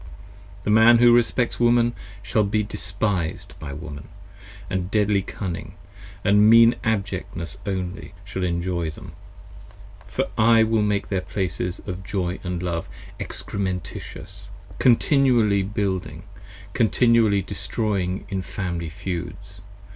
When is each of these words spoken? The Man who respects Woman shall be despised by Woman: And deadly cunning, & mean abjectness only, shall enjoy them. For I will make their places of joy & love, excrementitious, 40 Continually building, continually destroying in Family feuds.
The 0.63 0.71
Man 0.71 0.97
who 0.97 1.13
respects 1.13 1.59
Woman 1.59 1.93
shall 2.23 2.43
be 2.43 2.63
despised 2.63 3.53
by 3.59 3.71
Woman: 3.71 4.07
And 4.67 4.89
deadly 4.89 5.21
cunning, 5.21 5.75
& 6.11 6.23
mean 6.25 6.73
abjectness 6.83 7.57
only, 7.67 8.15
shall 8.23 8.43
enjoy 8.43 8.89
them. 8.89 9.11
For 10.07 10.27
I 10.39 10.63
will 10.63 10.81
make 10.81 11.09
their 11.09 11.21
places 11.21 11.81
of 11.85 12.03
joy 12.03 12.39
& 12.41 12.43
love, 12.43 12.89
excrementitious, 13.19 14.45
40 14.79 14.79
Continually 14.79 15.61
building, 15.61 16.23
continually 16.73 17.43
destroying 17.43 18.25
in 18.29 18.41
Family 18.41 18.89
feuds. 18.89 19.61